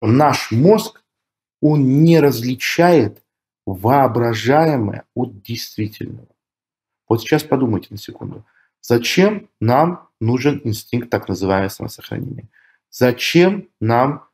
[0.00, 1.02] Наш мозг,
[1.60, 3.22] он не различает
[3.66, 6.28] воображаемое от действительного.
[7.08, 8.44] Вот сейчас подумайте на секунду.
[8.80, 12.48] Зачем нам нужен инстинкт так называемого самосохранения?
[12.90, 14.28] Зачем нам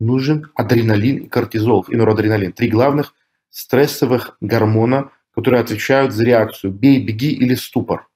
[0.00, 2.52] нужен адреналин и кортизол, и норадреналин?
[2.52, 3.14] Три главных
[3.50, 8.08] стрессовых гормона, которые отвечают за реакцию «бей, беги» или «ступор».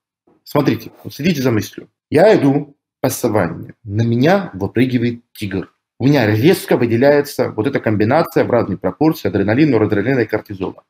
[0.45, 1.89] Смотрите, вот следите за мыслью.
[2.11, 5.73] Я иду по саванне, на меня выпрыгивает тигр.
[5.99, 10.85] У меня резко выделяется вот эта комбинация в разной пропорции адреналина, норадреналина и кортизола.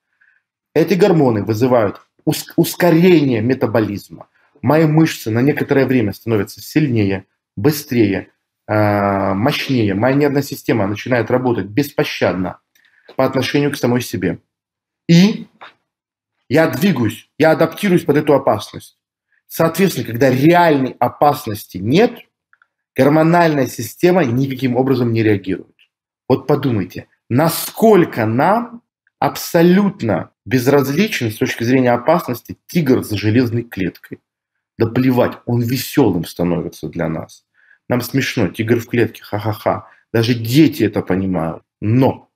[0.74, 2.00] Эти гормоны вызывают
[2.56, 4.28] ускорение метаболизма.
[4.62, 7.26] Мои мышцы на некоторое время становятся сильнее,
[7.56, 8.32] быстрее,
[8.66, 9.94] а, мощнее.
[9.94, 12.58] Моя нервная система начинает работать беспощадно
[13.14, 14.40] по отношению к самой себе.
[15.08, 15.46] И
[16.48, 18.98] я двигаюсь, я адаптируюсь под эту опасность.
[19.46, 22.18] Соответственно, когда реальной опасности нет,
[22.96, 25.76] гормональная система никаким образом не реагирует.
[26.28, 28.82] Вот подумайте, насколько нам
[29.18, 34.20] абсолютно безразличен с точки зрения опасности тигр за железной клеткой.
[34.78, 37.44] Да плевать, он веселым становится для нас.
[37.88, 39.88] Нам смешно, тигр в клетке, ха-ха-ха.
[40.12, 41.62] Даже дети это понимают.
[41.80, 42.30] Но,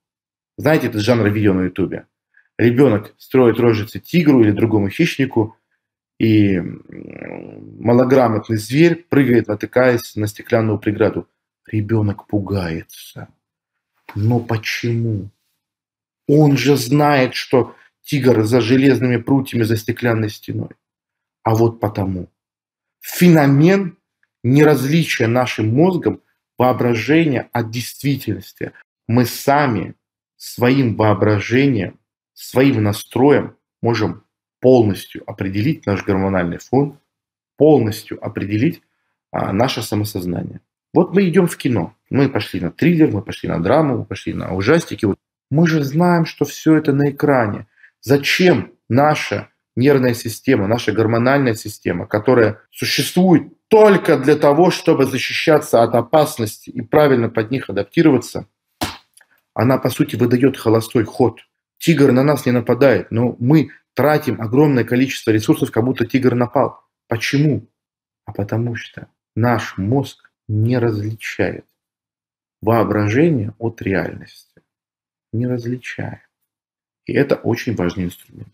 [0.57, 2.07] знаете, это жанр видео на ютубе.
[2.57, 5.55] Ребенок строит рожицы тигру или другому хищнику,
[6.21, 6.61] и
[7.79, 11.27] малограмотный зверь прыгает, натыкаясь на стеклянную преграду.
[11.65, 13.29] Ребенок пугается.
[14.13, 15.31] Но почему?
[16.27, 20.69] Он же знает, что тигр за железными прутьями, за стеклянной стеной.
[21.41, 22.29] А вот потому.
[22.99, 23.97] Феномен
[24.43, 26.21] неразличия нашим мозгом
[26.55, 28.73] воображения от действительности.
[29.07, 29.95] Мы сами
[30.37, 31.99] своим воображением,
[32.35, 34.23] своим настроем можем
[34.61, 36.99] полностью определить наш гормональный фон,
[37.57, 38.81] полностью определить
[39.31, 40.61] а, наше самосознание.
[40.93, 44.33] Вот мы идем в кино, мы пошли на триллер, мы пошли на драму, мы пошли
[44.33, 45.05] на ужастики.
[45.05, 45.17] Вот
[45.49, 47.67] мы же знаем, что все это на экране.
[48.01, 55.95] Зачем наша нервная система, наша гормональная система, которая существует только для того, чтобы защищаться от
[55.95, 58.47] опасности и правильно под них адаптироваться,
[59.53, 61.39] она, по сути, выдает холостой ход.
[61.77, 66.79] Тигр на нас не нападает, но мы тратим огромное количество ресурсов, как будто тигр напал.
[67.07, 67.67] Почему?
[68.25, 71.65] А потому что наш мозг не различает
[72.61, 74.61] воображение от реальности.
[75.33, 76.19] Не различает.
[77.05, 78.53] И это очень важный инструмент.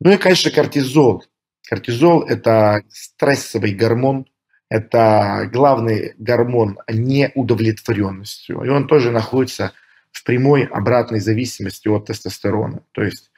[0.00, 1.24] Ну и, конечно, кортизол.
[1.68, 4.26] Кортизол– это стрессовый гормон,
[4.68, 8.62] это главный гормон неудовлетворенностью.
[8.62, 9.72] И он тоже находится
[10.10, 12.84] в прямой обратной зависимости от тестостерона.
[12.92, 13.31] То есть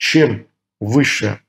[0.00, 0.46] чем
[0.80, 1.40] выше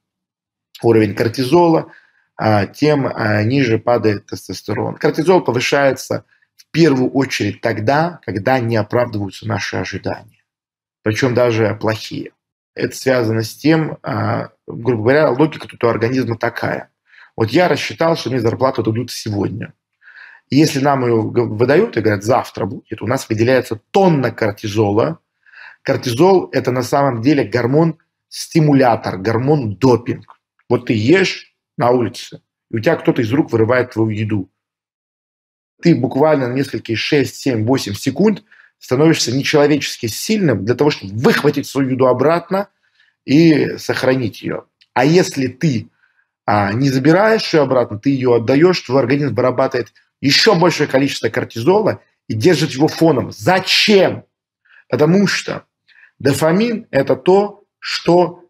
[0.84, 1.94] уровень кортизола,
[2.36, 4.96] а, тем а, ниже падает тестостерон.
[4.96, 6.26] Кортизол повышается
[6.58, 10.44] в первую очередь тогда, когда не оправдываются наши ожидания,
[11.02, 12.32] причем даже плохие.
[12.76, 16.90] Это связано с тем, а, грубо говоря, логика тут у организма такая.
[17.38, 19.74] Вот я рассчитал, что мне зарплату дадут сегодня.
[20.50, 25.20] Если нам ее выдают и говорят, завтра будет, у нас выделяется тонна кортизола.
[25.84, 27.98] Кортизол– это на самом деле гормон
[28.32, 30.40] стимулятор, гормон допинг.
[30.70, 34.50] Вот ты ешь на улице, и у тебя кто-то из рук вырывает твою еду.
[35.82, 38.44] Ты буквально на несколько 6, 7, 8 секунд
[38.80, 42.70] становишься нечеловечески сильным для того, чтобы выхватить свою еду обратно
[43.26, 44.64] и сохранить ее.
[44.94, 45.90] А если ты
[46.46, 49.92] а, не забираешь ее обратно, ты ее отдаешь, твой организм вырабатывает
[50.22, 53.32] еще большее количество кортизола и держит его фоном.
[53.32, 54.24] Зачем?
[54.88, 55.66] Потому что
[56.20, 58.48] дофамин– это то, что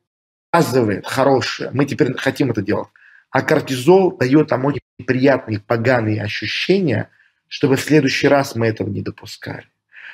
[0.52, 1.72] показывает хорошее.
[1.74, 2.90] Мы теперь хотим это делать.
[3.31, 7.09] А кортизол дает нам очень приятные, поганые ощущения,
[7.47, 9.66] чтобы в следующий раз мы этого не допускали.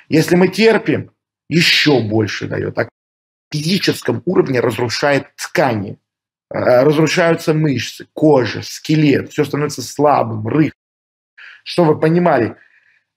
[0.08, 1.12] Если мы терпим,
[1.50, 2.78] еще больше дает.
[2.78, 2.90] А на
[3.52, 5.98] физическом уровне разрушает ткани,
[6.52, 10.74] э, разрушаются мышцы, кожа, скелет, все становится слабым, рых.
[11.64, 12.56] Что вы понимали,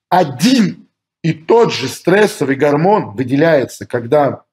[0.09, 0.89] один
[1.23, 4.45] и тот же стрессовый гормон выделяется, когда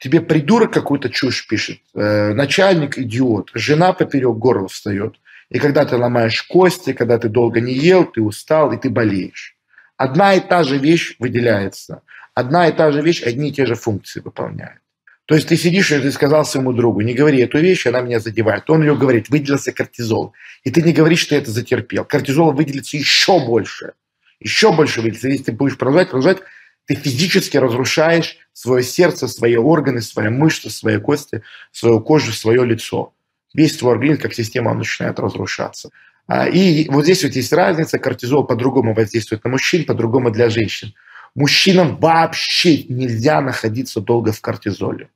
[0.00, 5.16] тебе придурок какую-то чушь пишет, э, начальник идиот, жена поперек горла встает.
[5.50, 9.56] И когда ты ломаешь кости, когда ты долго не ел, ты устал и ты болеешь.
[9.96, 12.02] Одна и та же вещь выделяется.
[12.34, 14.80] Одна и та же вещь, одни и те же функции выполняет.
[15.26, 18.20] То есть ты сидишь и ты сказал своему другу, не говори эту вещь, она меня
[18.20, 18.68] задевает.
[18.68, 20.34] Он ее говорит, выделился кортизол.
[20.64, 22.04] И ты не говоришь, что это затерпел.
[22.04, 23.92] Кортизол выделится еще больше.
[24.40, 25.28] Еще больше выделится.
[25.28, 26.42] Если ты будешь продолжать, продолжать,
[26.86, 31.42] ты физически разрушаешь свое сердце, свои органы, свои мышцы, свои кости,
[31.72, 33.14] свою кожу, свое лицо.
[33.54, 35.90] Весь твой организм, как система, он начинает разрушаться.
[36.26, 37.98] А, и вот здесь вот есть разница.
[37.98, 40.94] Кортизол по-другому воздействует на мужчин, по-другому для женщин.
[41.34, 45.08] Мужчинам вообще нельзя находиться долго в кортизоле.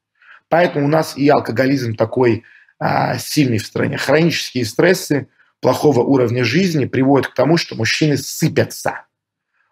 [0.48, 2.44] Поэтому у нас и алкоголизм такой
[2.78, 3.98] а, сильный в стране.
[3.98, 5.28] Хронические стрессы
[5.60, 9.04] плохого уровня жизни приводят к тому, что мужчины сыпятся.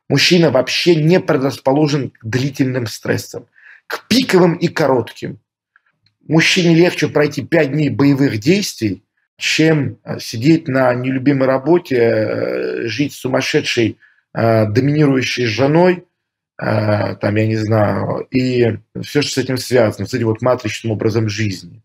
[0.09, 3.47] Мужчина вообще не предрасположен к длительным стрессам,
[3.87, 5.41] к пиковым и коротким.
[6.29, 9.03] Мужчине легче пройти пять дней боевых действий,
[9.37, 13.99] чем э, сидеть на нелюбимой работе, э, жить сумасшедшей,
[14.35, 16.05] э, доминирующей женой,
[16.59, 21.29] там, я не знаю, и все, что с этим связано, с этим вот матричным образом
[21.29, 21.83] жизни.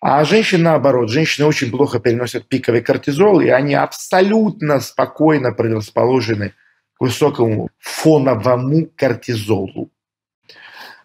[0.00, 6.54] А женщины наоборот, женщины очень плохо переносят пиковый кортизол, и они абсолютно спокойно предрасположены
[6.98, 9.90] высокому фоновому кортизолу.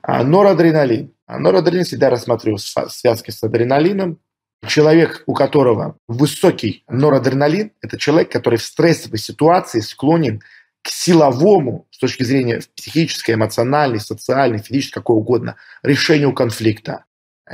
[0.01, 1.13] А норадреналин.
[1.25, 4.19] А норадреналин всегда рассматриваю в связке с адреналином.
[4.67, 10.41] Человек, у которого высокий норадреналин, это человек, который в стрессовой ситуации склонен
[10.81, 17.05] к силовому, с точки зрения психической, эмоциональной, социальной, физической, какой угодно, решению конфликта.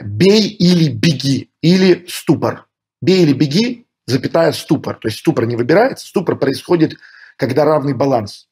[0.04, 2.68] Бей или беги, или ступор.
[3.02, 4.96] Бей или беги, запятая ступор.
[4.96, 6.98] То есть ступор не выбирается, ступор происходит,
[7.38, 8.48] когда равный баланс.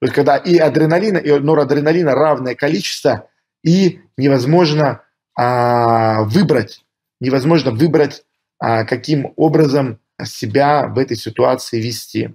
[0.00, 3.28] То есть когда и адреналина, и норадреналина равное количество,
[3.62, 5.02] и невозможно
[5.36, 6.84] а, выбрать
[7.24, 8.24] невозможно выбрать,
[8.58, 12.34] а, каким образом себя в этой ситуации вести.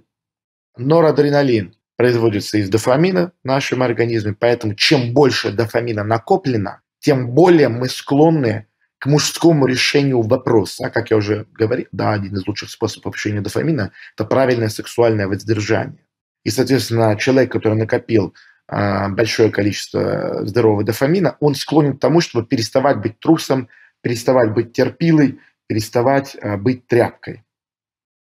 [0.76, 7.88] Норадреналин производится из дофамина в нашем организме, поэтому чем больше дофамина накоплено, тем более мы
[7.88, 8.66] склонны
[9.00, 10.90] к мужскому решению вопроса.
[10.90, 16.04] Как я уже говорил, да, один из лучших способов решения дофамина– это правильное сексуальное воздержание.
[16.44, 18.34] И, соответственно, человек, который накопил
[18.68, 23.68] э, большое количество здорового дофамина, он склонен к тому, чтобы переставать быть трусом,
[24.02, 27.42] переставать быть терпилой, переставать э, быть тряпкой.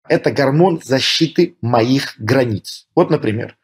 [0.08, 2.88] Это гормон защиты моих границ.
[2.96, 3.58] Вот, например,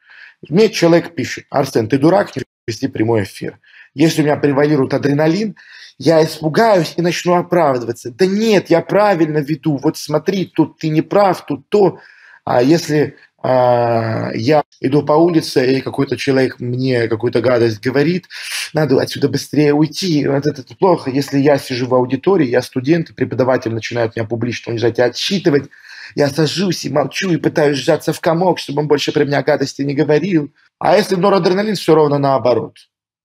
[0.49, 3.59] мне человек пишет, Арсен, ты дурак, не вести прямой эфир.
[3.93, 5.55] Если у меня превалирует адреналин,
[5.99, 8.11] я испугаюсь и начну оправдываться.
[8.11, 9.77] Да нет, я правильно веду.
[9.77, 11.99] Вот смотри, тут ты не прав, тут то.
[12.45, 18.27] А если а, я иду по улице, и какой-то человек мне какую-то гадость говорит,
[18.73, 21.09] надо отсюда быстрее уйти, вот это плохо.
[21.09, 25.69] Если я сижу в аудитории, я студент, преподаватель начинает меня публично унижать и отсчитывать,
[26.15, 29.81] я сажусь и молчу, и пытаюсь сжаться в комок, чтобы он больше про меня гадости
[29.81, 30.51] не говорил.
[30.79, 32.75] А если норадреналин, все ровно наоборот.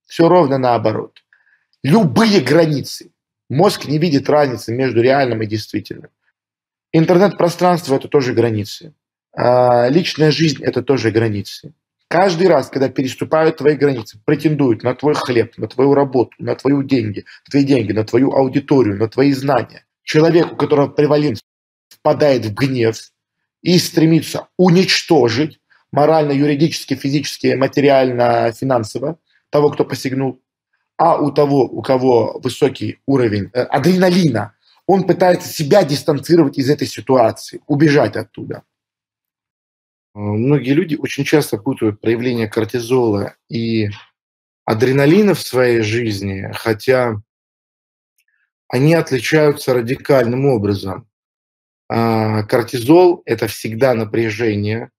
[0.06, 1.22] Все ровно наоборот.
[1.82, 3.10] Любые границы.
[3.50, 6.10] Мозг не видит разницы между реальным и действительным.
[6.92, 8.94] Интернет-пространство– это тоже границы.
[9.36, 11.74] А, личная жизнь– это тоже границы.
[12.08, 16.84] Каждый раз, когда переступают твои границы, претендуют на твой хлеб, на твою работу, на твои
[16.84, 21.40] деньги, на твои деньги, на твою аудиторию, на твои знания, человек, у которого превалент
[21.88, 22.96] впадает в гнев
[23.62, 25.58] и стремится уничтожить
[25.90, 29.18] морально, юридически, физически, материально, финансово
[29.48, 30.41] того, кто посягнул,
[31.02, 34.54] а у того, у кого высокий уровень э, адреналина,
[34.86, 38.62] он пытается себя дистанцировать из этой ситуации, убежать оттуда.
[40.14, 43.90] Э, многие люди очень часто путают проявление кортизола и
[44.64, 47.20] адреналина в своей жизни, хотя
[48.68, 51.08] они отличаются радикальным образом.
[51.88, 54.92] А, кортизол– это всегда напряжение,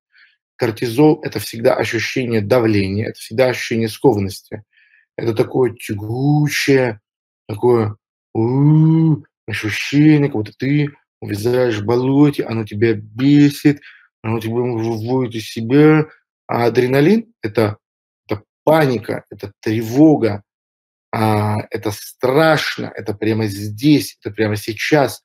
[0.58, 4.66] кортизол– это всегда ощущение давления, это всегда ощущение скованности.
[5.18, 7.00] Это такое тягучее,
[7.48, 7.96] такое
[9.48, 13.82] ощущение, как будто ты увязаешь в болоте, оно тебя бесит,
[14.22, 16.08] оно тебя выводит из себя.
[16.48, 17.78] А адреналин– это,
[18.28, 20.44] это паника, это тревога,
[21.12, 25.24] а, это страшно, это прямо здесь, это прямо сейчас.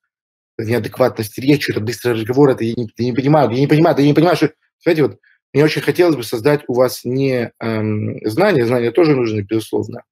[0.57, 3.97] Это неадекватность речи, это быстрый разговор, это я не, я не понимаю, я не понимаю,
[3.99, 4.53] я не понимаю, что...
[4.83, 5.19] Знаете, вот
[5.53, 10.05] мне очень хотелось бы создать у вас не эм, знания, знания тоже нужны, безусловно,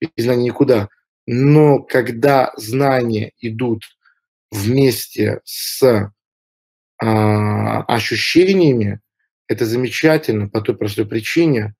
[0.00, 0.88] без знаний никуда,
[1.26, 3.82] но когда знания идут
[4.50, 6.10] вместе с
[7.00, 9.00] а, ощущениями,
[9.46, 11.74] это замечательно по той простой причине,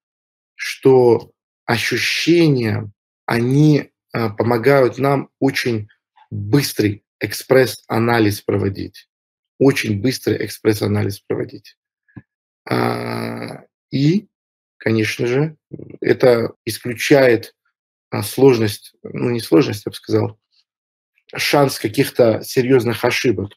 [0.55, 1.33] что
[1.65, 2.91] ощущения,
[3.27, 5.89] они а, помогают нам очень
[6.31, 9.09] быстрый экспресс-анализ проводить.
[9.59, 11.77] Очень быстрый экспресс-анализ проводить.
[12.69, 14.29] А, и,
[14.77, 15.57] конечно же,
[16.01, 17.55] это исключает
[18.23, 20.39] сложность, ну не сложность, я бы сказал,
[21.35, 23.53] шанс каких-то серьезных ошибок.